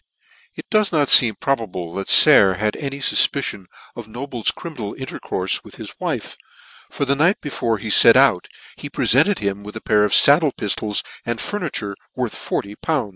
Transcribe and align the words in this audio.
It 0.55 0.67
does 0.71 0.91
not 0.91 1.09
feem 1.09 1.39
probable 1.39 1.93
that 1.93 2.09
Sayer 2.09 2.55
had 2.55 2.75
any 2.75 2.97
fufpicion 2.97 3.65
of 3.95 4.07
Noble's 4.07 4.49
criminal 4.49 4.95
intercourfe 4.95 5.63
with 5.63 5.75
his 5.75 5.93
wire, 5.99 6.21
for 6.89 7.05
the 7.05 7.15
night 7.15 7.39
before 7.39 7.77
he 7.77 7.91
fet 7.91 8.15
out 8.17 8.47
he 8.75 8.89
prefented 8.89 9.37
him 9.37 9.63
with 9.63 9.75
a 9.75 9.79
pair 9.81 10.03
of 10.03 10.11
faddle 10.11 10.53
piftols 10.53 11.03
and 11.23 11.39
furniture 11.39 11.95
worth 12.15 12.33
above 12.33 12.77
40!. 12.81 13.09